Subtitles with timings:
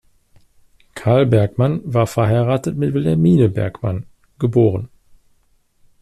[0.95, 4.07] Carl Bergmann war verheiratet mit Wilhelmine Bergmann,
[4.39, 4.55] geb.